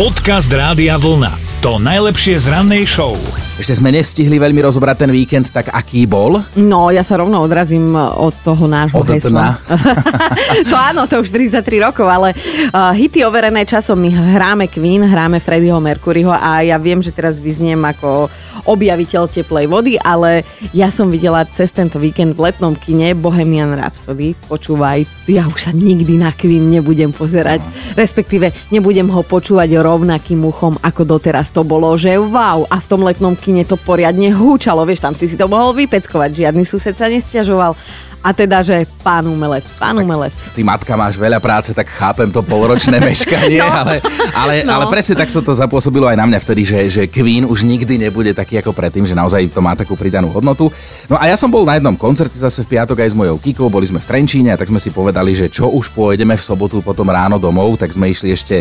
Podcast 0.00 0.48
Rádia 0.48 0.96
Vlna. 0.96 1.60
To 1.60 1.76
najlepšie 1.76 2.40
z 2.40 2.48
rannej 2.48 2.88
show. 2.88 3.20
Ešte 3.60 3.84
sme 3.84 3.92
nestihli 3.92 4.40
veľmi 4.40 4.64
rozobrať 4.64 5.04
ten 5.04 5.12
víkend, 5.12 5.52
tak 5.52 5.68
aký 5.68 6.08
bol? 6.08 6.40
No, 6.56 6.88
ja 6.88 7.04
sa 7.04 7.20
rovno 7.20 7.36
odrazím 7.36 7.92
od 7.92 8.32
toho 8.40 8.64
nášho 8.64 8.96
Od 8.96 9.04
hesla. 9.12 9.60
to 10.72 10.76
áno, 10.80 11.04
to 11.04 11.20
už 11.20 11.28
43 11.28 11.84
rokov, 11.84 12.08
ale 12.08 12.32
uh, 12.32 12.96
hity 12.96 13.28
overené 13.28 13.68
časom, 13.68 14.00
my 14.00 14.08
hráme 14.08 14.72
Queen, 14.72 15.04
hráme 15.04 15.36
Freddieho 15.36 15.84
Mercuryho 15.84 16.32
a 16.32 16.64
ja 16.64 16.80
viem, 16.80 17.04
že 17.04 17.12
teraz 17.12 17.36
vyzniem 17.36 17.84
ako 17.84 18.32
objaviteľ 18.66 19.28
teplej 19.30 19.66
vody, 19.70 19.94
ale 20.00 20.42
ja 20.76 20.92
som 20.92 21.08
videla 21.08 21.46
cez 21.48 21.72
tento 21.72 21.96
víkend 21.96 22.36
v 22.36 22.50
letnom 22.50 22.76
kine 22.76 23.16
Bohemian 23.16 23.72
Rhapsody. 23.76 24.34
Počúvaj, 24.48 25.06
ja 25.30 25.46
už 25.46 25.58
sa 25.58 25.72
nikdy 25.72 26.20
na 26.20 26.34
Queen 26.34 26.68
nebudem 26.68 27.14
pozerať, 27.14 27.64
respektíve 27.94 28.52
nebudem 28.68 29.08
ho 29.08 29.22
počúvať 29.24 29.78
rovnakým 29.78 30.42
uchom, 30.44 30.76
ako 30.80 31.06
doteraz 31.06 31.54
to 31.54 31.64
bolo, 31.64 31.94
že 31.96 32.18
wow. 32.18 32.66
A 32.68 32.76
v 32.82 32.88
tom 32.90 33.06
letnom 33.06 33.38
kine 33.38 33.64
to 33.64 33.78
poriadne 33.80 34.32
húčalo, 34.34 34.84
vieš, 34.84 35.04
tam 35.04 35.14
si 35.16 35.30
si 35.30 35.38
to 35.38 35.48
mohol 35.48 35.72
vypeckovať, 35.72 36.46
žiadny 36.46 36.64
sused 36.66 36.94
sa 36.94 37.06
nestiažoval. 37.06 37.74
A 38.20 38.36
teda, 38.36 38.60
že 38.60 38.84
pán 39.00 39.24
umelec, 39.24 39.64
pán 39.80 39.96
umelec. 39.96 40.36
Si 40.36 40.60
matka, 40.60 40.92
máš 40.92 41.16
veľa 41.16 41.40
práce, 41.40 41.72
tak 41.72 41.88
chápem 41.88 42.28
to 42.28 42.44
polročné 42.44 43.00
meškanie, 43.08 43.64
no. 43.64 43.72
ale, 43.72 43.96
ale, 44.36 44.54
no. 44.60 44.76
ale 44.76 44.84
presne 44.92 45.24
takto 45.24 45.40
to 45.40 45.56
zapôsobilo 45.56 46.04
aj 46.04 46.20
na 46.20 46.28
mňa 46.28 46.38
vtedy, 46.44 46.62
že, 46.68 46.78
že 46.92 47.02
Queen 47.08 47.48
už 47.48 47.64
nikdy 47.64 47.96
nebude 47.96 48.36
taký 48.36 48.60
ako 48.60 48.76
predtým, 48.76 49.08
že 49.08 49.16
naozaj 49.16 49.48
to 49.48 49.64
má 49.64 49.72
takú 49.72 49.96
pridanú 49.96 50.28
hodnotu. 50.36 50.68
No 51.08 51.16
a 51.16 51.32
ja 51.32 51.36
som 51.40 51.48
bol 51.48 51.64
na 51.64 51.80
jednom 51.80 51.96
koncerte 51.96 52.36
zase 52.36 52.60
v 52.60 52.76
piatok 52.76 53.00
aj 53.00 53.08
s 53.08 53.16
mojou 53.16 53.40
Kikou, 53.40 53.72
boli 53.72 53.88
sme 53.88 54.04
v 54.04 54.08
Trenčíne 54.12 54.52
a 54.52 54.60
tak 54.60 54.68
sme 54.68 54.84
si 54.84 54.92
povedali, 54.92 55.32
že 55.32 55.48
čo 55.48 55.72
už 55.72 55.88
pôjdeme 55.96 56.36
v 56.36 56.44
sobotu 56.44 56.84
potom 56.84 57.08
ráno 57.08 57.40
domov, 57.40 57.80
tak 57.80 57.96
sme 57.96 58.12
išli 58.12 58.36
ešte 58.36 58.60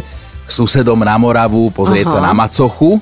susedom 0.52 1.00
na 1.02 1.16
Moravu, 1.16 1.70
pozrieť 1.72 2.12
Aha. 2.12 2.14
sa 2.14 2.20
na 2.20 2.32
Macochu. 2.34 3.02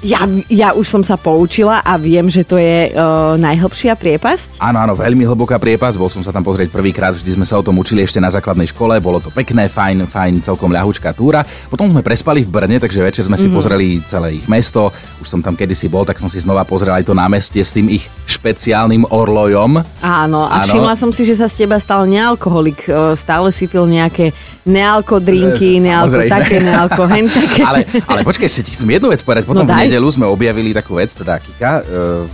Ja, 0.00 0.24
ja 0.48 0.72
už 0.72 0.86
som 0.88 1.02
sa 1.04 1.20
poučila 1.20 1.82
a 1.84 1.98
viem, 2.00 2.24
že 2.30 2.46
to 2.46 2.56
je 2.56 2.90
uh, 2.94 3.36
najhlbšia 3.36 3.98
priepasť. 3.98 4.62
Áno, 4.62 4.80
áno, 4.80 4.94
veľmi 4.96 5.26
hlboká 5.26 5.60
priepasť. 5.60 5.96
Bol 6.00 6.08
som 6.08 6.24
sa 6.24 6.32
tam 6.32 6.46
pozrieť 6.46 6.72
prvýkrát, 6.72 7.12
vždy 7.12 7.36
sme 7.36 7.46
sa 7.46 7.60
o 7.60 7.66
tom 7.66 7.76
učili 7.76 8.02
ešte 8.02 8.22
na 8.22 8.32
základnej 8.32 8.70
škole. 8.70 8.96
Bolo 9.02 9.20
to 9.20 9.28
pekné, 9.34 9.68
fajn, 9.68 10.08
fajn, 10.08 10.42
celkom 10.42 10.72
ľahučká 10.72 11.12
túra. 11.12 11.44
Potom 11.68 11.92
sme 11.92 12.00
prespali 12.00 12.40
v 12.46 12.50
Brne, 12.50 12.80
takže 12.80 13.04
večer 13.04 13.24
sme 13.28 13.36
si 13.36 13.50
mm. 13.50 13.54
pozreli 13.54 14.00
celé 14.06 14.40
ich 14.40 14.46
mesto. 14.48 14.88
Už 15.20 15.28
som 15.28 15.40
tam 15.44 15.58
kedysi 15.58 15.92
bol, 15.92 16.06
tak 16.08 16.18
som 16.18 16.30
si 16.30 16.40
znova 16.40 16.64
pozrel 16.64 16.94
aj 16.96 17.06
to 17.06 17.14
námestie 17.14 17.60
s 17.60 17.74
tým 17.74 17.90
ich 17.92 18.06
špeciálnym 18.26 19.06
orlojom. 19.10 19.82
Áno, 20.00 20.40
a 20.48 20.62
áno. 20.62 20.66
všimla 20.66 20.94
som 20.96 21.10
si, 21.12 21.28
že 21.28 21.36
sa 21.36 21.50
z 21.50 21.66
teba 21.66 21.76
stal 21.82 22.08
nealkoholik. 22.08 22.88
Stále 23.18 23.52
si 23.52 23.68
pil 23.68 23.84
nejaké 23.86 24.32
nealkodrinky, 24.64 25.82
nealko 25.82 26.22
také, 26.30 26.62
nealko 26.72 27.04
hen 27.04 27.28
také. 27.36 27.62
ale, 27.62 27.78
ale 28.08 28.20
počkaj, 28.24 28.48
si 28.48 28.64
ti 28.64 28.72
chcem 28.72 28.88
jednu 28.88 29.12
vec 29.12 29.20
povedať. 29.20 29.44
Potom 29.44 29.68
no 29.68 29.70
v 29.70 29.86
nedelu 29.86 30.08
sme 30.08 30.24
objavili 30.24 30.72
takú 30.72 30.96
vec, 30.96 31.12
teda 31.12 31.36
Kika, 31.36 31.72
uh, 31.84 32.24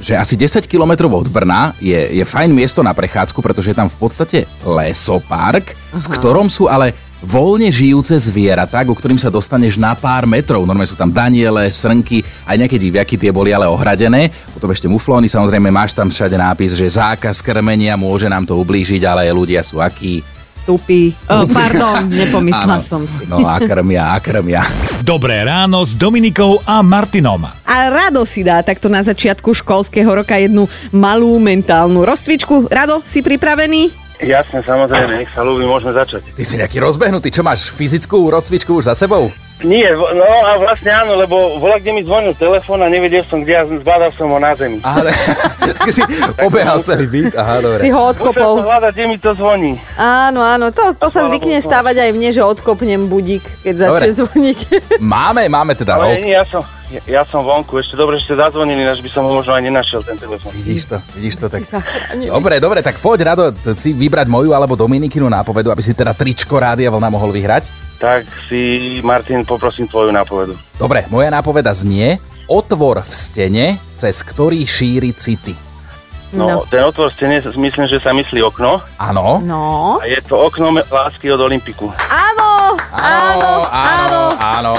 že 0.00 0.16
asi 0.16 0.34
10 0.38 0.64
km 0.64 1.12
od 1.12 1.28
Brna 1.28 1.76
je, 1.76 1.98
je 2.16 2.24
fajn 2.24 2.50
miesto 2.54 2.80
na 2.80 2.96
prechádzku, 2.96 3.36
pretože 3.44 3.74
je 3.74 3.76
tam 3.76 3.90
v 3.90 3.98
podstate 4.00 4.38
lesopark, 4.64 5.76
Aha. 5.92 6.00
v 6.00 6.06
ktorom 6.16 6.48
sú 6.48 6.70
ale 6.70 6.96
voľne 7.20 7.68
žijúce 7.68 8.16
zvieratá, 8.16 8.80
ku 8.80 8.96
ktorým 8.96 9.20
sa 9.20 9.28
dostaneš 9.28 9.76
na 9.76 9.92
pár 9.92 10.24
metrov. 10.24 10.64
Normálne 10.64 10.88
sú 10.88 10.96
tam 10.96 11.12
daniele, 11.12 11.68
srnky, 11.68 12.24
aj 12.48 12.56
nejaké 12.56 12.80
diviaky, 12.80 13.20
tie 13.20 13.28
boli 13.28 13.52
ale 13.52 13.68
ohradené. 13.68 14.32
Potom 14.56 14.72
ešte 14.72 14.88
muflóny, 14.88 15.28
samozrejme 15.28 15.68
máš 15.68 15.92
tam 15.92 16.08
všade 16.08 16.40
nápis, 16.40 16.72
že 16.72 16.88
zákaz 16.88 17.44
krmenia, 17.44 18.00
môže 18.00 18.24
nám 18.24 18.48
to 18.48 18.56
ublížiť, 18.56 19.04
ale 19.04 19.28
ľudia 19.28 19.60
sú 19.60 19.84
akí 19.84 20.24
tupí. 20.64 21.12
Oh, 21.26 21.48
pardon, 21.48 22.06
nepomyslela 22.20 22.80
som 22.84 23.04
si. 23.04 23.26
No 23.26 23.44
a 23.44 23.60
krmia, 23.60 24.14
a 24.14 24.18
krmia. 24.20 24.62
Dobré 25.00 25.42
ráno 25.42 25.82
s 25.82 25.96
Dominikou 25.96 26.60
a 26.64 26.84
Martinom. 26.84 27.46
A 27.46 27.76
Rado 27.88 28.26
si 28.28 28.42
dá 28.42 28.60
takto 28.60 28.90
na 28.90 29.00
začiatku 29.00 29.54
školského 29.54 30.10
roka 30.10 30.36
jednu 30.36 30.66
malú 30.90 31.38
mentálnu 31.38 32.02
rozcvičku. 32.04 32.68
Rado, 32.68 33.00
si 33.06 33.22
pripravený? 33.24 34.10
Jasne, 34.20 34.60
samozrejme, 34.60 35.24
nech 35.24 35.32
sa 35.32 35.40
ľúbi, 35.40 35.64
môžeme 35.64 35.96
začať. 35.96 36.36
Ty 36.36 36.44
si 36.44 36.60
nejaký 36.60 36.76
rozbehnutý, 36.76 37.32
čo 37.32 37.40
máš 37.40 37.72
fyzickú 37.72 38.28
rozcvičku 38.28 38.76
už 38.76 38.92
za 38.92 38.94
sebou? 38.94 39.32
Nie, 39.60 39.92
no 39.92 40.24
a 40.24 40.56
vlastne 40.56 40.88
áno, 40.88 41.20
lebo 41.20 41.60
vola, 41.60 41.76
kde 41.76 41.92
mi 41.92 42.00
zvonil 42.00 42.32
telefón 42.32 42.80
a 42.80 42.88
nevedel 42.88 43.20
som, 43.28 43.44
kde 43.44 43.52
ja 43.52 43.62
zbadal 43.68 44.08
som 44.16 44.32
ho 44.32 44.38
na 44.40 44.56
zemi. 44.56 44.80
Ale 44.80 45.12
si 45.96 46.02
obehal 46.40 46.80
celý 46.80 47.06
byt, 47.06 47.36
aha, 47.36 47.60
dobre. 47.60 47.80
Si 47.80 47.88
ho 47.92 48.00
odkopol. 48.00 48.52
Musel 48.60 48.68
hľadať, 48.72 48.92
kde 48.96 49.04
mi 49.06 49.16
to 49.20 49.30
zvoní. 49.36 49.72
Áno, 50.00 50.40
áno, 50.40 50.72
to, 50.72 50.96
to 50.96 51.06
sa 51.12 51.28
zvykne 51.28 51.60
stávať 51.60 52.08
aj 52.08 52.10
mne, 52.16 52.30
že 52.32 52.42
odkopnem 52.44 53.06
budík, 53.06 53.44
keď 53.60 53.74
začne 53.88 54.10
zvoniť. 54.24 54.58
Máme, 55.00 55.48
máme 55.48 55.72
teda. 55.74 55.96
Ale 55.96 56.22
nie, 56.22 56.36
ja 56.36 56.44
som, 56.46 56.62
ja, 56.92 57.00
ja 57.06 57.22
som 57.26 57.42
vonku, 57.42 57.78
ešte 57.80 57.94
dobre, 57.96 58.18
že 58.20 58.30
ste 58.30 58.34
zazvonili, 58.36 58.84
až 58.84 59.00
by 59.02 59.10
som 59.10 59.22
ho 59.26 59.32
možno 59.32 59.56
aj 59.56 59.62
nenašiel, 59.64 60.00
ten 60.02 60.16
telefón. 60.18 60.50
Vidíš 60.54 60.90
to, 60.90 60.96
vidíš 61.16 61.34
to, 61.40 61.46
tak... 61.48 61.62
Dobre, 62.16 62.58
dobre, 62.58 62.78
tak 62.82 62.98
poď, 62.98 63.32
Rado, 63.32 63.44
si 63.74 63.94
vybrať 63.94 64.26
moju 64.28 64.52
alebo 64.54 64.74
Dominikinu 64.78 65.26
nápovedu, 65.30 65.72
aby 65.72 65.82
si 65.82 65.94
teda 65.94 66.12
tričko 66.12 66.58
Rádia 66.58 66.92
Vlna 66.92 67.08
mohol 67.10 67.30
vyhrať. 67.30 67.79
Tak 68.00 68.24
si, 68.48 68.98
Martin, 69.04 69.44
poprosím 69.44 69.84
tvoju 69.84 70.08
nápovedu. 70.08 70.56
Dobre, 70.80 71.04
moja 71.12 71.28
nápoveda 71.28 71.76
znie 71.76 72.16
Otvor 72.50 72.98
v 73.06 73.12
stene, 73.14 73.66
cez 73.94 74.26
ktorý 74.26 74.66
šíri 74.66 75.14
city. 75.14 75.54
No, 76.34 76.46
no, 76.46 76.56
ten 76.66 76.82
otvor 76.82 77.10
v 77.10 77.14
stene, 77.14 77.36
myslím, 77.42 77.86
že 77.86 78.02
sa 78.02 78.10
myslí 78.10 78.42
okno. 78.42 78.82
Áno. 78.98 79.38
No. 79.38 79.98
A 80.02 80.06
je 80.06 80.18
to 80.22 80.34
okno 80.34 80.74
lásky 80.74 81.30
od 81.30 81.42
Olympiku. 81.42 81.94
Áno, 82.10 82.74
áno, 82.90 83.66
áno. 83.70 84.22
áno. 84.38 84.74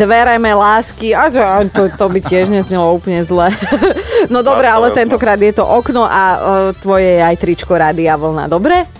Dvereme 0.00 0.52
lásky. 0.56 1.12
A 1.12 1.28
že 1.28 1.40
to, 1.72 1.92
to 1.92 2.08
by 2.08 2.20
tiež 2.24 2.52
neznelo 2.52 2.92
úplne 2.96 3.20
zle. 3.20 3.52
no 4.32 4.40
dobre, 4.40 4.68
ale 4.68 4.92
tentokrát 4.92 5.40
je 5.40 5.56
to 5.56 5.64
okno 5.64 6.08
a 6.08 6.22
uh, 6.36 6.36
tvoje 6.80 7.16
je 7.16 7.20
aj 7.20 7.36
tričko 7.36 7.76
Rádia 7.76 8.16
Vlna. 8.16 8.48
Dobre? 8.48 8.99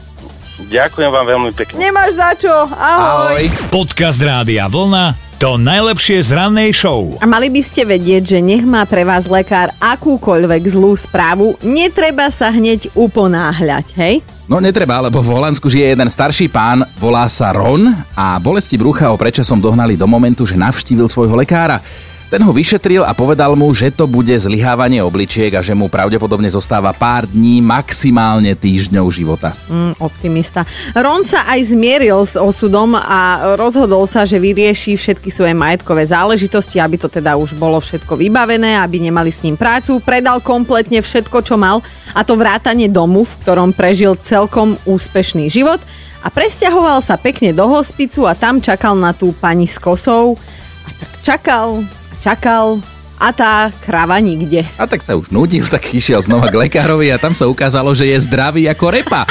Ďakujem 0.68 1.10
vám 1.10 1.26
veľmi 1.26 1.50
pekne. 1.56 1.80
Nemáš 1.80 2.20
za 2.20 2.30
čo. 2.36 2.52
Ahoj. 2.52 3.40
Ahoj. 3.40 3.44
Podcast 3.72 4.20
Rádia 4.20 4.68
Vlna 4.68 5.30
to 5.40 5.56
najlepšie 5.56 6.20
z 6.20 6.36
rannej 6.36 6.68
show. 6.76 7.16
A 7.16 7.24
mali 7.24 7.48
by 7.48 7.64
ste 7.64 7.88
vedieť, 7.88 8.36
že 8.36 8.38
nech 8.44 8.60
má 8.60 8.84
pre 8.84 9.08
vás 9.08 9.24
lekár 9.24 9.72
akúkoľvek 9.80 10.68
zlú 10.68 10.92
správu, 10.92 11.56
netreba 11.64 12.28
sa 12.28 12.52
hneď 12.52 12.92
uponáhľať, 12.92 13.86
hej? 13.96 14.20
No 14.44 14.60
netreba, 14.60 15.00
lebo 15.00 15.24
v 15.24 15.32
Holandsku 15.32 15.72
žije 15.72 15.96
jeden 15.96 16.12
starší 16.12 16.52
pán, 16.52 16.84
volá 17.00 17.24
sa 17.24 17.56
Ron 17.56 17.88
a 18.12 18.36
bolesti 18.36 18.76
brucha 18.76 19.08
ho 19.08 19.16
predčasom 19.16 19.64
dohnali 19.64 19.96
do 19.96 20.04
momentu, 20.04 20.44
že 20.44 20.60
navštívil 20.60 21.08
svojho 21.08 21.32
lekára. 21.32 21.80
Ten 22.30 22.46
ho 22.46 22.54
vyšetril 22.54 23.02
a 23.02 23.10
povedal 23.10 23.58
mu, 23.58 23.74
že 23.74 23.90
to 23.90 24.06
bude 24.06 24.30
zlyhávanie 24.30 25.02
obličiek 25.02 25.50
a 25.58 25.66
že 25.66 25.74
mu 25.74 25.90
pravdepodobne 25.90 26.46
zostáva 26.46 26.94
pár 26.94 27.26
dní, 27.26 27.58
maximálne 27.58 28.54
týždňov 28.54 29.06
života. 29.10 29.50
Mm, 29.66 29.98
optimista. 29.98 30.62
Ron 30.94 31.26
sa 31.26 31.42
aj 31.50 31.74
zmieril 31.74 32.22
s 32.22 32.38
osudom 32.38 32.94
a 32.94 33.50
rozhodol 33.58 34.06
sa, 34.06 34.22
že 34.22 34.38
vyrieši 34.38 34.94
všetky 34.94 35.26
svoje 35.26 35.58
majetkové 35.58 36.06
záležitosti, 36.06 36.78
aby 36.78 37.02
to 37.02 37.10
teda 37.10 37.34
už 37.34 37.58
bolo 37.58 37.82
všetko 37.82 38.14
vybavené, 38.14 38.78
aby 38.78 39.10
nemali 39.10 39.34
s 39.34 39.42
ním 39.42 39.58
prácu. 39.58 39.98
Predal 39.98 40.38
kompletne 40.38 41.02
všetko, 41.02 41.42
čo 41.42 41.58
mal, 41.58 41.82
a 42.14 42.22
to 42.22 42.38
vrátanie 42.38 42.86
domu, 42.86 43.26
v 43.26 43.34
ktorom 43.42 43.74
prežil 43.74 44.14
celkom 44.14 44.78
úspešný 44.86 45.50
život 45.50 45.82
a 46.22 46.30
presťahoval 46.30 47.02
sa 47.02 47.18
pekne 47.18 47.50
do 47.50 47.66
hospicu 47.66 48.30
a 48.30 48.38
tam 48.38 48.62
čakal 48.62 48.94
na 48.94 49.10
tú 49.10 49.34
pani 49.34 49.66
s 49.66 49.82
kosou 49.82 50.38
a 50.86 50.90
tak 50.94 51.10
čakal, 51.26 51.82
čakal 52.20 52.78
a 53.20 53.36
tá 53.36 53.68
krava 53.84 54.16
nikde. 54.16 54.64
A 54.80 54.88
tak 54.88 55.04
sa 55.04 55.12
už 55.12 55.28
nudil, 55.28 55.68
tak 55.68 55.92
išiel 55.92 56.24
znova 56.24 56.48
k 56.48 56.56
lekárovi 56.56 57.12
a 57.12 57.20
tam 57.20 57.36
sa 57.36 57.44
ukázalo, 57.44 57.92
že 57.92 58.08
je 58.08 58.16
zdravý 58.24 58.64
ako 58.72 58.96
repa. 58.96 59.28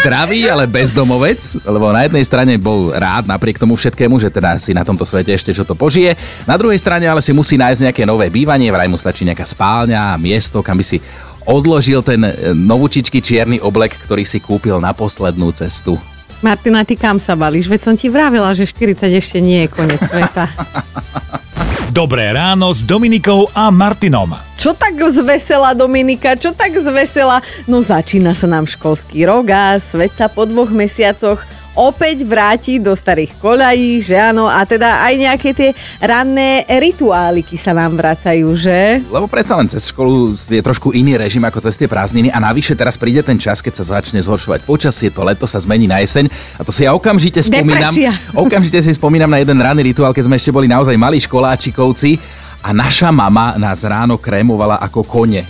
Zdravý, 0.00 0.48
ale 0.48 0.64
bezdomovec, 0.64 1.60
lebo 1.68 1.92
na 1.92 2.08
jednej 2.08 2.24
strane 2.24 2.56
bol 2.56 2.96
rád 2.96 3.28
napriek 3.28 3.60
tomu 3.60 3.76
všetkému, 3.76 4.16
že 4.16 4.32
teda 4.32 4.56
si 4.56 4.72
na 4.72 4.88
tomto 4.88 5.04
svete 5.04 5.36
ešte 5.36 5.52
čo 5.52 5.68
to 5.68 5.76
požije. 5.76 6.16
Na 6.48 6.56
druhej 6.56 6.80
strane 6.80 7.04
ale 7.04 7.20
si 7.20 7.36
musí 7.36 7.60
nájsť 7.60 7.92
nejaké 7.92 8.02
nové 8.08 8.32
bývanie, 8.32 8.72
vraj 8.72 8.88
mu 8.88 8.96
stačí 8.96 9.28
nejaká 9.28 9.44
spálňa, 9.44 10.16
miesto, 10.16 10.64
kam 10.64 10.80
by 10.80 10.84
si 10.88 10.96
odložil 11.44 12.00
ten 12.00 12.24
e, 12.24 12.56
novúčičky 12.56 13.20
čierny 13.20 13.60
oblek, 13.60 13.94
ktorý 14.00 14.24
si 14.24 14.40
kúpil 14.40 14.80
na 14.80 14.96
poslednú 14.96 15.52
cestu. 15.52 16.00
Martina, 16.40 16.88
ty 16.88 16.96
kam 16.96 17.20
sa 17.20 17.36
balíš? 17.36 17.68
Veď 17.68 17.80
som 17.84 17.94
ti 17.96 18.08
vravila, 18.08 18.52
že 18.56 18.64
40 18.64 19.12
ešte 19.12 19.38
nie 19.44 19.64
je 19.64 19.68
koniec 19.68 20.00
sveta. 20.04 20.48
Dobré 21.94 22.34
ráno 22.34 22.74
s 22.74 22.82
Dominikou 22.82 23.46
a 23.54 23.70
Martinom. 23.70 24.34
Čo 24.58 24.74
tak 24.74 24.98
zvesela 25.06 25.70
Dominika, 25.70 26.34
čo 26.34 26.50
tak 26.50 26.74
zvesela? 26.74 27.38
No 27.70 27.78
začína 27.78 28.34
sa 28.34 28.50
nám 28.50 28.66
školský 28.66 29.22
rok 29.22 29.54
a 29.54 29.78
svet 29.78 30.10
sa 30.18 30.26
po 30.26 30.42
dvoch 30.50 30.74
mesiacoch 30.74 31.46
opäť 31.76 32.24
vrátiť 32.24 32.80
do 32.80 32.96
starých 32.96 33.36
koľají, 33.36 34.00
že 34.00 34.16
áno, 34.16 34.48
a 34.48 34.64
teda 34.64 35.04
aj 35.04 35.14
nejaké 35.14 35.50
tie 35.52 35.70
ranné 36.00 36.64
rituáliky 36.66 37.60
sa 37.60 37.76
nám 37.76 38.00
vracajú, 38.00 38.48
že? 38.56 39.04
Lebo 39.12 39.28
predsa 39.28 39.54
len 39.60 39.68
cez 39.68 39.92
školu 39.92 40.34
je 40.34 40.62
trošku 40.64 40.96
iný 40.96 41.20
režim 41.20 41.44
ako 41.44 41.60
cez 41.60 41.76
tie 41.76 41.86
prázdniny 41.86 42.32
a 42.32 42.40
navyše 42.40 42.72
teraz 42.72 42.96
príde 42.96 43.20
ten 43.20 43.36
čas, 43.36 43.60
keď 43.60 43.84
sa 43.84 44.00
začne 44.00 44.18
zhoršovať 44.24 44.64
počasie, 44.64 45.12
to 45.12 45.20
leto 45.20 45.44
sa 45.44 45.60
zmení 45.60 45.84
na 45.84 46.00
jeseň 46.00 46.32
a 46.56 46.64
to 46.64 46.72
si 46.72 46.88
ja 46.88 46.96
okamžite 46.96 47.44
spomínam. 47.44 47.92
Depresia. 47.92 48.12
Okamžite 48.32 48.80
si 48.80 48.90
spomínam 48.96 49.28
na 49.28 49.44
jeden 49.44 49.60
ranný 49.60 49.92
rituál, 49.92 50.16
keď 50.16 50.32
sme 50.32 50.40
ešte 50.40 50.50
boli 50.50 50.66
naozaj 50.66 50.96
malí 50.96 51.20
školáčikovci 51.20 52.44
a 52.66 52.74
naša 52.74 53.14
mama 53.14 53.54
nás 53.62 53.86
ráno 53.86 54.18
krémovala 54.18 54.82
ako 54.82 55.06
kone. 55.06 55.46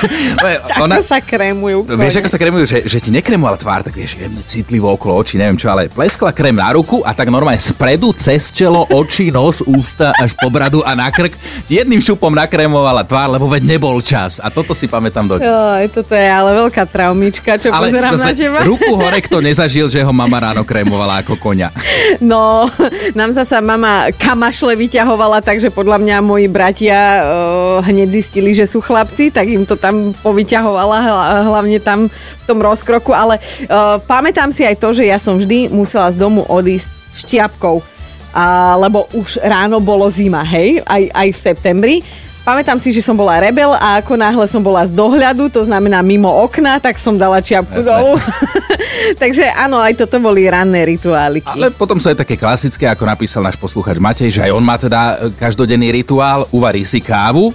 Ona, 0.84 1.00
ako 1.00 1.08
sa 1.08 1.24
krémujú 1.24 1.88
kone? 1.88 2.04
Vieš, 2.04 2.20
ako 2.20 2.28
sa 2.28 2.36
krémujú, 2.36 2.64
že, 2.68 2.78
že 2.84 3.00
ti 3.00 3.08
nekrémovala 3.08 3.56
tvár, 3.56 3.80
tak 3.80 3.96
vieš, 3.96 4.20
jemne 4.20 4.44
citlivo 4.44 4.92
okolo 4.92 5.24
očí, 5.24 5.40
neviem 5.40 5.56
čo, 5.56 5.72
ale 5.72 5.88
pleskla 5.88 6.36
krém 6.36 6.52
na 6.52 6.68
ruku 6.76 7.00
a 7.00 7.16
tak 7.16 7.32
normálne 7.32 7.56
spredu, 7.56 8.12
cez 8.12 8.52
čelo, 8.52 8.84
oči, 8.92 9.32
nos, 9.32 9.64
ústa, 9.64 10.12
až 10.20 10.36
po 10.36 10.52
bradu 10.52 10.84
a 10.84 10.92
na 10.92 11.08
krk. 11.08 11.32
Jedným 11.64 12.04
šupom 12.04 12.36
nakrémovala 12.36 13.08
tvár, 13.08 13.40
lebo 13.40 13.48
veď 13.48 13.64
nebol 13.64 13.96
čas. 14.04 14.36
A 14.36 14.52
toto 14.52 14.76
si 14.76 14.84
pamätám 14.84 15.24
do 15.24 15.40
toto 15.88 16.12
je 16.12 16.28
ale 16.28 16.60
veľká 16.60 16.84
traumička, 16.84 17.56
čo 17.56 17.72
ale 17.72 17.88
pozerám 17.88 18.20
na 18.20 18.36
teba. 18.36 18.60
Ruku 18.68 19.00
hore, 19.00 19.24
kto 19.24 19.40
nezažil, 19.48 19.88
že 19.88 20.04
ho 20.04 20.12
mama 20.12 20.36
ráno 20.36 20.68
krémovala 20.68 21.24
ako 21.24 21.40
konia. 21.40 21.72
No, 22.20 22.68
nám 23.18 23.32
zasa 23.32 23.64
mama 23.64 24.12
kamašle 24.20 24.76
vyťahovala, 24.76 25.40
takže 25.40 25.72
podľa 25.72 25.96
mňa 26.04 26.16
moji 26.20 26.49
bratia 26.50 27.22
uh, 27.22 27.78
hneď 27.80 28.20
zistili, 28.20 28.50
že 28.52 28.66
sú 28.66 28.82
chlapci, 28.82 29.30
tak 29.30 29.48
im 29.48 29.64
to 29.64 29.78
tam 29.78 30.12
povyťahovala, 30.20 30.98
hlavne 31.46 31.78
tam 31.78 32.10
v 32.10 32.44
tom 32.44 32.58
rozkroku, 32.58 33.14
ale 33.14 33.38
uh, 33.70 34.02
pamätám 34.04 34.50
si 34.50 34.66
aj 34.66 34.76
to, 34.76 34.90
že 34.92 35.06
ja 35.06 35.16
som 35.16 35.38
vždy 35.38 35.70
musela 35.70 36.10
z 36.10 36.18
domu 36.18 36.42
odísť 36.44 36.90
šťapkou, 37.24 37.76
uh, 37.78 38.74
lebo 38.82 39.06
už 39.14 39.40
ráno 39.40 39.78
bolo 39.78 40.10
zima, 40.10 40.42
hej, 40.42 40.82
aj, 40.84 41.02
aj 41.14 41.28
v 41.32 41.38
septembri. 41.38 41.96
Pamätám 42.40 42.80
si, 42.80 42.90
že 42.90 43.04
som 43.04 43.14
bola 43.14 43.36
rebel 43.36 43.68
a 43.76 44.00
ako 44.00 44.16
náhle 44.16 44.48
som 44.48 44.64
bola 44.64 44.82
z 44.88 44.96
dohľadu, 44.96 45.52
to 45.52 45.62
znamená 45.68 46.00
mimo 46.00 46.26
okna, 46.26 46.80
tak 46.80 46.96
som 46.96 47.14
dala 47.14 47.44
čiapku 47.44 47.84
dolu. 47.84 48.16
Takže 49.22 49.48
áno, 49.54 49.80
aj 49.80 50.04
toto 50.04 50.20
boli 50.20 50.46
ranné 50.46 50.84
rituály. 50.84 51.44
Ale 51.44 51.72
potom 51.72 51.98
sú 51.98 52.12
aj 52.12 52.22
také 52.22 52.36
klasické, 52.36 52.88
ako 52.88 53.04
napísal 53.08 53.44
náš 53.44 53.56
posluchač 53.56 53.96
Matej, 53.96 54.30
že 54.30 54.44
aj 54.46 54.52
on 54.52 54.64
má 54.64 54.76
teda 54.76 55.00
e, 55.00 55.34
každodenný 55.36 55.90
rituál, 55.90 56.46
uvarí 56.52 56.84
si 56.84 57.00
kávu, 57.00 57.52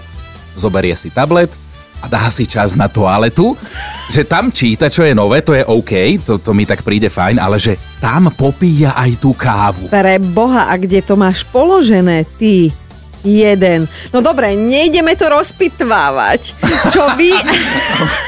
zoberie 0.58 0.96
si 0.98 1.12
tablet, 1.14 1.54
a 2.04 2.12
dá 2.12 2.30
si 2.30 2.46
čas 2.46 2.78
na 2.78 2.86
toaletu, 2.86 3.58
že 4.14 4.28
tam 4.28 4.54
číta, 4.54 4.94
čo 4.94 5.02
je 5.02 5.18
nové, 5.18 5.42
to 5.42 5.58
je 5.58 5.66
OK, 5.66 6.22
to, 6.22 6.38
to 6.38 6.54
mi 6.54 6.68
tak 6.68 6.86
príde 6.86 7.10
fajn, 7.10 7.42
ale 7.42 7.58
že 7.58 7.82
tam 7.98 8.30
popíja 8.30 8.94
aj 8.94 9.12
tú 9.18 9.34
kávu. 9.34 9.90
Pre 9.90 10.16
Boha, 10.36 10.70
a 10.70 10.78
kde 10.78 11.02
to 11.02 11.18
máš 11.18 11.42
položené, 11.50 12.28
ty? 12.38 12.70
jeden. 13.26 13.90
No 14.14 14.22
dobre, 14.22 14.54
nejdeme 14.54 15.18
to 15.18 15.26
rozpitvávať. 15.34 16.54
Čo 16.94 17.18
vy... 17.18 17.34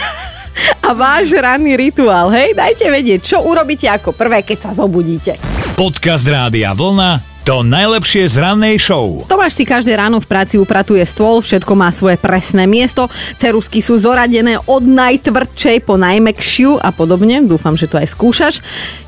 a 0.81 0.89
váš 0.93 1.33
ranný 1.35 1.77
rituál, 1.77 2.29
hej? 2.33 2.53
Dajte 2.53 2.89
vedieť, 2.89 3.19
čo 3.23 3.37
urobíte 3.45 3.87
ako 3.87 4.13
prvé, 4.13 4.41
keď 4.43 4.69
sa 4.69 4.71
zobudíte. 4.73 5.37
Podcast 5.77 6.25
Rádia 6.25 6.73
Vlna 6.73 7.37
to 7.47 7.63
najlepšie 7.63 8.27
z 8.27 8.43
rannej 8.43 8.75
show. 8.75 9.23
Tomáš 9.23 9.55
si 9.55 9.63
každé 9.63 9.95
ráno 9.95 10.19
v 10.19 10.27
práci 10.27 10.59
upratuje 10.59 10.99
stôl, 11.07 11.39
všetko 11.39 11.79
má 11.79 11.87
svoje 11.95 12.19
presné 12.19 12.67
miesto, 12.67 13.07
cerusky 13.39 13.79
sú 13.79 13.95
zoradené 13.95 14.59
od 14.67 14.83
najtvrdšej 14.83 15.87
po 15.87 15.95
najmekšiu 15.95 16.75
a 16.75 16.91
podobne. 16.91 17.39
Dúfam, 17.47 17.79
že 17.79 17.87
to 17.87 18.03
aj 18.03 18.11
skúšaš. 18.11 18.59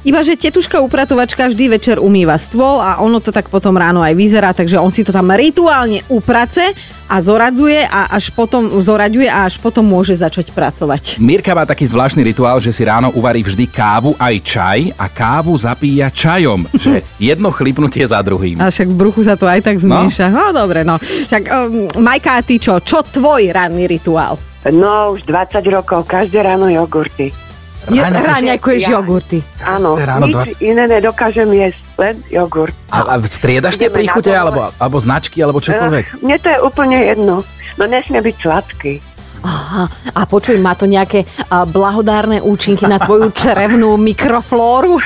Iba, 0.08 0.24
že 0.24 0.40
tetuška 0.40 0.80
upratovačka 0.80 1.52
vždy 1.52 1.66
večer 1.68 2.00
umýva 2.00 2.40
stôl 2.40 2.80
a 2.80 3.04
ono 3.04 3.20
to 3.20 3.36
tak 3.36 3.52
potom 3.52 3.76
ráno 3.76 4.00
aj 4.00 4.16
vyzerá, 4.16 4.56
takže 4.56 4.80
on 4.80 4.88
si 4.88 5.04
to 5.04 5.12
tam 5.12 5.36
rituálne 5.36 6.08
uprace 6.08 6.72
a 7.10 7.16
zoradzuje 7.18 7.82
a 7.90 8.14
až 8.14 8.30
potom 8.30 8.70
zoraďuje 8.78 9.26
a 9.26 9.50
až 9.50 9.58
potom 9.58 9.82
môže 9.82 10.14
začať 10.14 10.54
pracovať. 10.54 11.18
Mirka 11.18 11.58
má 11.58 11.66
taký 11.66 11.90
zvláštny 11.90 12.22
rituál, 12.22 12.62
že 12.62 12.70
si 12.70 12.86
ráno 12.86 13.10
uvarí 13.18 13.42
vždy 13.42 13.66
kávu 13.66 14.14
aj 14.22 14.36
čaj 14.46 14.80
a 14.94 15.10
kávu 15.10 15.58
zapíja 15.58 16.14
čajom, 16.14 16.70
že 16.86 17.02
jedno 17.18 17.50
chlipnutie 17.50 18.06
za 18.06 18.22
druhým. 18.22 18.62
A 18.62 18.70
však 18.70 18.88
v 18.94 18.96
bruchu 18.96 19.26
sa 19.26 19.34
to 19.34 19.50
aj 19.50 19.66
tak 19.66 19.82
zmieša. 19.82 20.30
No, 20.30 20.54
no 20.54 20.62
dobre, 20.62 20.86
no. 20.86 21.02
Však 21.02 21.44
um, 21.50 21.90
Majka, 22.06 22.38
ty 22.46 22.62
čo? 22.62 22.78
Čo 22.78 23.02
tvoj 23.02 23.50
ranný 23.50 23.90
rituál? 23.90 24.38
No, 24.70 25.18
už 25.18 25.26
20 25.26 25.66
rokov, 25.72 26.06
každé 26.06 26.46
ráno 26.46 26.70
jogurty. 26.70 27.49
Ráňajkuješ 27.90 28.84
ja, 28.86 28.92
jogurty. 29.02 29.40
Áno, 29.66 29.98
ráno 29.98 30.30
nič 30.30 30.62
20... 30.62 30.70
iné 30.70 30.84
nedokážem 30.86 31.50
jesť, 31.50 31.82
len 31.98 32.16
jogurt. 32.30 32.76
A, 32.94 33.18
a 33.18 33.22
striedaš 33.26 33.82
tie 33.82 33.90
príchute, 33.90 34.30
alebo, 34.30 34.70
alebo 34.78 34.98
značky, 35.02 35.42
alebo 35.42 35.58
čokoľvek? 35.60 36.06
Uh, 36.16 36.30
mne 36.30 36.38
to 36.38 36.48
je 36.48 36.58
úplne 36.62 36.98
jedno. 37.02 37.36
No 37.76 37.84
nesmie 37.88 38.22
byť 38.22 38.36
sladký. 38.38 38.94
Aha, 39.40 39.88
a 40.20 40.22
počuj, 40.28 40.60
má 40.60 40.76
to 40.76 40.84
nejaké 40.84 41.24
a, 41.48 41.64
blahodárne 41.64 42.44
účinky 42.44 42.84
na 42.84 43.00
tvoju 43.00 43.32
črevnú 43.40 43.98
mikroflóru? 43.98 45.00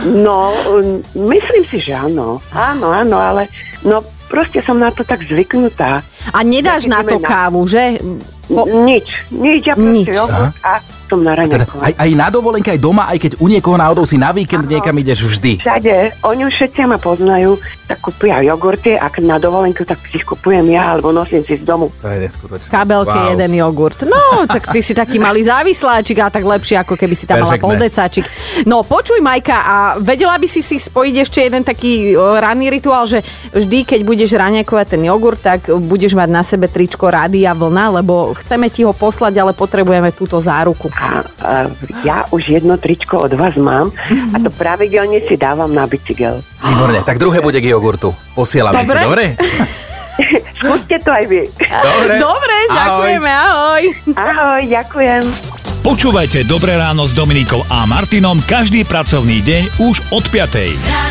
No, 0.00 0.54
myslím 1.12 1.64
si, 1.66 1.82
že 1.82 1.92
áno. 1.92 2.40
Áno, 2.54 2.88
áno, 2.88 3.20
ale 3.20 3.50
no 3.84 4.00
proste 4.30 4.62
som 4.62 4.78
na 4.78 4.88
to 4.94 5.02
tak 5.02 5.26
zvyknutá. 5.26 6.00
A 6.30 6.38
nedáš 6.46 6.86
na 6.86 7.02
to 7.02 7.18
kávu, 7.18 7.66
že? 7.66 7.98
Po... 8.46 8.64
Nič, 8.64 9.28
nič, 9.34 9.66
ja 9.66 9.74
proste 9.74 9.92
nič. 9.92 10.14
jogurt 10.14 10.56
a 10.62 10.78
som 11.10 11.18
na 11.26 11.34
teda 11.34 11.66
aj, 11.66 11.92
aj 11.98 12.10
na 12.14 12.30
dovolenke, 12.30 12.70
aj 12.70 12.78
doma, 12.78 13.10
aj 13.10 13.18
keď 13.18 13.32
u 13.42 13.50
niekoho 13.50 13.74
náhodou 13.74 14.06
si 14.06 14.14
na 14.14 14.30
víkend 14.30 14.70
ano, 14.70 14.78
niekam 14.78 14.94
ideš 14.94 15.26
vždy. 15.26 15.58
Všade, 15.58 16.22
oni 16.22 16.46
už 16.46 16.54
všetci 16.54 16.86
ma 16.86 17.02
poznajú, 17.02 17.58
tak 17.90 17.98
kúpia 17.98 18.38
jogurty, 18.46 18.94
ak 18.94 19.18
na 19.18 19.42
dovolenku, 19.42 19.82
tak 19.82 19.98
si 20.06 20.22
ich 20.22 20.26
kupujem 20.26 20.62
ja, 20.70 20.94
alebo 20.94 21.10
nosím 21.10 21.42
si 21.42 21.58
z 21.58 21.66
domu. 21.66 21.90
To 21.98 22.06
je 22.06 22.22
neskutočné. 22.22 22.70
Kabelke 22.70 23.10
wow. 23.10 23.34
jeden 23.34 23.50
jogurt. 23.58 23.98
No, 24.06 24.46
tak 24.46 24.70
ty 24.70 24.78
si 24.78 24.94
taký 24.94 25.18
malý 25.18 25.42
závisláčik 25.42 26.22
a 26.22 26.30
tak 26.30 26.46
lepšie, 26.46 26.78
ako 26.78 26.94
keby 26.94 27.14
si 27.18 27.26
tam 27.26 27.42
mala 27.42 27.58
poldecáčik. 27.58 28.30
No, 28.62 28.86
počuj, 28.86 29.18
Majka, 29.18 29.58
a 29.58 29.76
vedela 29.98 30.38
by 30.38 30.46
si 30.46 30.62
si 30.62 30.78
spojiť 30.78 31.14
ešte 31.18 31.42
jeden 31.42 31.66
taký 31.66 32.14
ranný 32.14 32.70
rituál, 32.70 33.10
že 33.10 33.26
vždy, 33.50 33.82
keď 33.82 34.00
budeš 34.06 34.38
raňakovať 34.38 34.86
ten 34.94 35.02
jogurt, 35.02 35.42
tak 35.42 35.66
budeš 35.66 36.14
mať 36.14 36.28
na 36.30 36.46
sebe 36.46 36.70
tričko 36.70 37.10
Rádia 37.10 37.58
Vlna, 37.58 37.98
lebo 37.98 38.38
chceme 38.38 38.70
ti 38.70 38.86
ho 38.86 38.94
poslať, 38.94 39.34
ale 39.42 39.50
potrebujeme 39.50 40.14
túto 40.14 40.38
záruku. 40.38 40.86
A, 40.94 41.26
a 41.42 41.66
ja 42.06 42.22
už 42.30 42.54
jedno 42.54 42.78
tričko 42.78 43.26
od 43.26 43.34
vás 43.34 43.58
mám 43.58 43.90
a 44.30 44.36
to 44.38 44.54
pravidelne 44.54 45.18
si 45.26 45.34
dávam 45.34 45.74
na 45.74 45.90
bicykel. 45.90 46.38
Výborne, 46.60 47.00
tak 47.02 47.16
druhé 47.16 47.40
bude 47.40 47.56
k 47.56 47.72
jogurtu. 47.80 48.12
Posielam 48.36 48.76
dobre? 48.76 49.00
dobre? 49.00 49.24
Skúste 50.60 51.00
to 51.00 51.08
aj 51.08 51.24
vy. 51.24 51.48
Dobre, 51.56 52.14
dobre 52.20 52.56
ďakujeme, 52.68 53.30
ahoj. 53.32 53.82
Ahoj, 54.12 54.60
ďakujem. 54.68 55.22
Počúvajte 55.80 56.44
Dobré 56.44 56.76
ráno 56.76 57.08
s 57.08 57.16
Dominikou 57.16 57.64
a 57.72 57.88
Martinom 57.88 58.36
každý 58.44 58.84
pracovný 58.84 59.40
deň 59.40 59.80
už 59.80 60.12
od 60.12 60.24
5. 60.28 60.36
Radio. 60.76 61.09